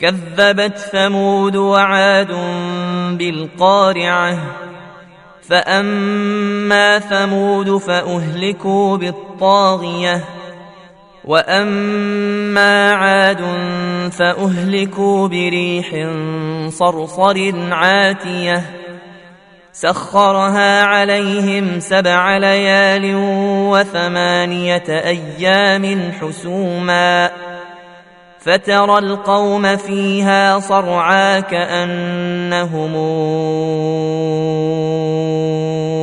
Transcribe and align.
كذبت 0.00 0.78
ثمود 0.78 1.56
وعاد 1.56 2.32
بالقارعة 3.18 4.38
فأما 5.48 6.98
ثمود 6.98 7.76
فأهلكوا 7.76 8.96
بالطاغية 8.96 10.24
وأما 11.24 12.92
عاد 12.92 13.40
فأهلكوا 14.12 15.28
بريح 15.28 15.86
صرصر 16.68 17.52
عاتية. 17.72 18.62
سخرها 19.72 20.82
عليهم 20.82 21.80
سبع 21.80 22.36
ليال 22.36 23.14
وثمانية 23.70 24.84
أيام 24.88 26.12
حسوماً. 26.20 27.30
فترى 28.40 28.98
القوم 28.98 29.76
فيها 29.76 30.60
صرعا 30.60 31.40
كأنهم 31.40 32.94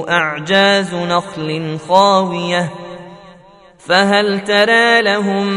أعجاز 0.09 0.95
نخل 0.95 1.77
خاوية. 1.89 2.69
فهل 3.79 4.43
ترى 4.43 5.01
لهم 5.01 5.47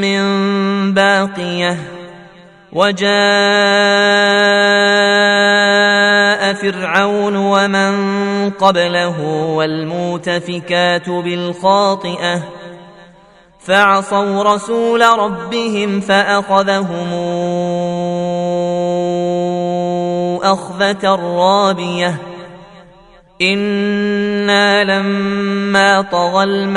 من 0.00 0.22
باقية؟ 0.94 1.76
وجاء 2.72 3.12
فرعون 6.54 7.36
ومن 7.36 8.50
قبله 8.50 9.20
والمؤتفكات 9.56 11.10
بالخاطئة. 11.10 12.61
فعصوا 13.66 14.42
رسول 14.42 15.02
ربهم 15.02 16.00
فأخذهم 16.00 17.12
أخذة 20.42 21.14
رابية. 21.36 22.14
إنا 23.42 24.84
لما 24.84 26.02
طغى 26.02 26.44
الماء 26.44 26.72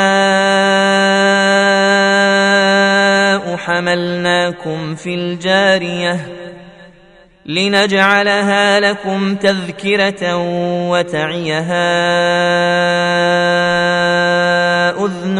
حملناكم 3.58 4.95
في 4.95 5.16
الجارية. 5.16 6.36
لنجعلها 7.45 8.80
لكم 8.80 9.36
تذكرة 9.36 10.38
وتعيها 10.89 11.95
أذن 15.05 15.39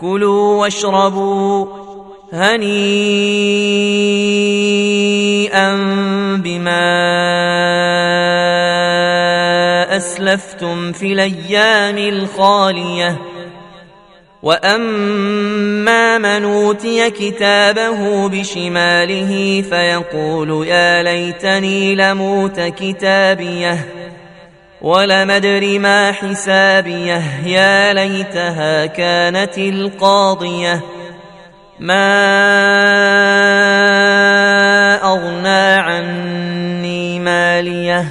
كلوا 0.00 0.60
واشربوا 0.60 1.66
هنيئا 2.32 2.70
بما 6.36 6.86
أسلفتم 9.96 10.92
في 10.92 11.12
الأيام 11.12 11.98
الخالية. 11.98 13.20
وأما 14.42 16.18
من 16.18 16.44
أوتي 16.44 17.10
كتابه 17.10 18.28
بشماله 18.28 19.64
فيقول 19.70 20.66
يا 20.66 21.02
ليتني 21.02 21.94
لموت 21.94 22.60
كتابيه. 22.60 23.99
ولم 24.82 25.30
أدر 25.30 25.78
ما 25.78 26.12
حسابيه 26.12 27.22
يا 27.46 27.92
ليتها 27.92 28.86
كانت 28.86 29.58
القاضية. 29.58 30.82
ما 31.80 32.14
أغنى 35.02 35.74
عني 35.80 37.18
مالية 37.18 38.08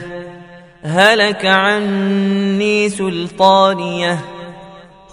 هلك 0.84 1.46
عني 1.46 2.90
سلطانية. 2.90 4.19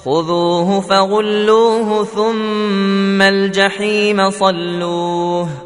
خذوه 0.05 0.81
فغلوه 0.81 2.05
ثم 2.05 3.23
الجحيم 3.23 4.31
صلوه. 4.31 5.66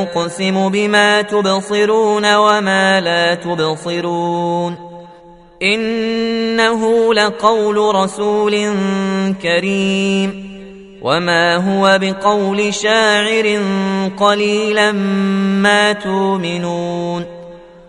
أقسم 0.02 0.68
بما 0.68 1.22
تبصرون 1.22 2.34
وما 2.34 3.00
لا 3.00 3.34
تبصرون. 3.34 4.76
إنه 5.62 7.14
لقول 7.14 7.94
رسول 7.94 8.74
كريم. 9.42 10.46
وما 11.02 11.56
هو 11.56 11.98
بقول 12.02 12.74
شاعر 12.74 13.60
قليلا 14.16 14.92
ما 15.62 15.92
تؤمنون. 15.92 17.35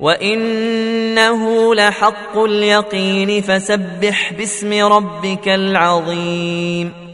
وانه 0.00 1.74
لحق 1.74 2.38
اليقين 2.38 3.42
فسبح 3.42 4.32
باسم 4.32 4.72
ربك 4.72 5.48
العظيم 5.48 7.09